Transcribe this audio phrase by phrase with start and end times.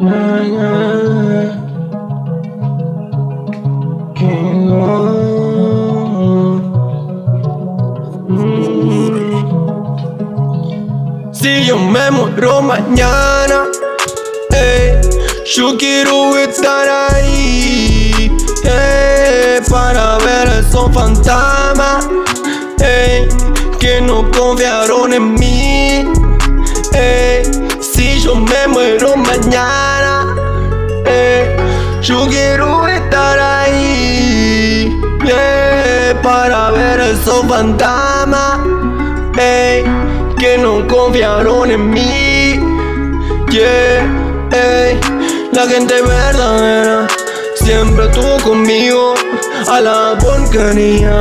[0.00, 0.04] Si
[11.64, 13.64] yo me muero mañana,
[14.52, 15.00] ey,
[15.56, 18.30] yo quiero estar ahí,
[18.62, 22.08] ey, para ver esos fantasmas,
[22.80, 23.26] ey,
[23.80, 26.04] que no confiaron en mí,
[27.80, 30.34] si yo me muero mañana,
[31.04, 31.56] ey,
[32.02, 38.60] yo quiero estar ahí, ey, para ver esos fantasmas,
[39.38, 39.84] ey,
[40.38, 42.60] que no confiaron en mí,
[43.50, 44.18] yeah,
[45.52, 47.06] la gente verdadera
[47.54, 49.14] siempre estuvo conmigo
[49.66, 51.20] a la porquería,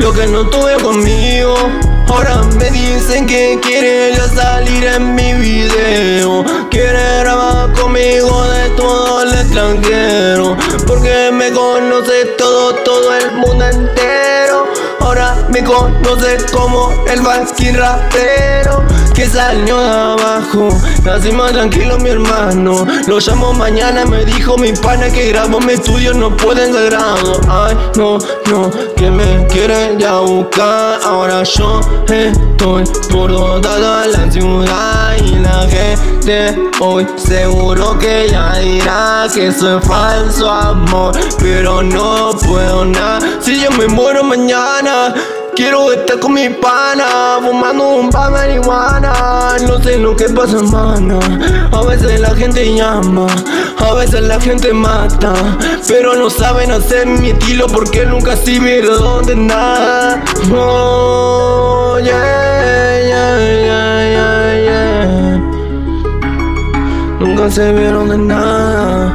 [0.00, 1.54] lo que no tuve conmigo.
[2.08, 5.43] Ahora me dicen que quiere salir en mi video
[10.94, 14.64] Porque me conoce todo, todo el mundo entero.
[15.00, 18.93] Ahora me conoce como el fucking rapero
[19.24, 20.68] Que salió abajo.
[21.10, 22.86] Así más tranquilo mi hermano.
[23.06, 27.40] Lo llamo mañana, me dijo mi pana que grabó mi estudio No pueden de grado.
[27.48, 28.18] Ay, no,
[28.50, 31.00] no, que me quieren ya buscar.
[31.02, 39.26] Ahora yo estoy por toda la ciudad Y la gente hoy seguro que ya dirá
[39.34, 43.20] Que soy falso amor Pero no puedo nada.
[43.40, 45.14] Si yo me muero mañana
[45.56, 49.56] Quiero estar con mi pana, fumando un pa' marihuana.
[49.64, 51.20] No sé lo que pasa, mana
[51.70, 53.26] A veces la gente llama,
[53.78, 55.32] a veces la gente mata.
[55.86, 60.24] Pero no saben hacer mi estilo porque nunca sirvieron de nada.
[60.52, 63.38] Oh, yeah, yeah,
[64.10, 65.40] yeah
[67.20, 69.14] Nunca se vieron de nada.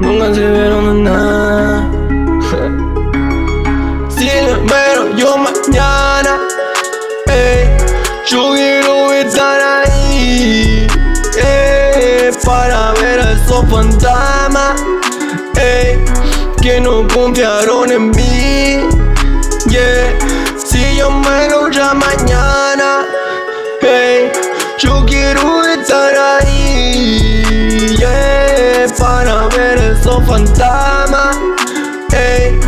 [0.00, 1.57] Nunca se vieron de nada
[16.68, 18.76] Que no confiaron en mí
[19.70, 20.18] yeah.
[20.62, 23.06] Si yo muero ya mañana
[24.76, 27.42] Yo quiero estar ahí
[27.96, 31.38] yeah, Para ver esos fantasmas
[32.12, 32.60] ey,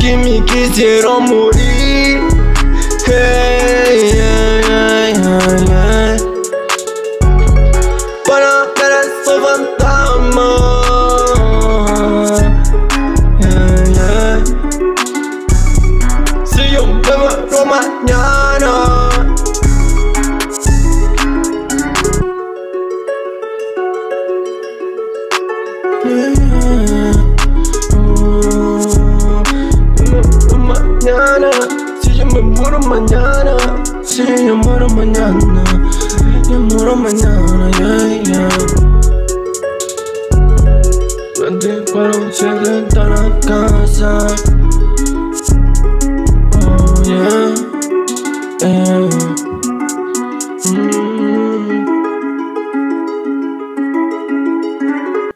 [0.00, 2.21] Que me quisieron morir
[16.72, 19.08] yo me muero mañana
[31.04, 31.50] Mañana,
[32.00, 32.40] si yo me
[32.88, 33.56] mañana,
[34.02, 35.64] si yo muero mañana,
[36.48, 38.48] yo muero mañana, yeah, yeah.
[41.38, 44.71] 24 7 está la casa.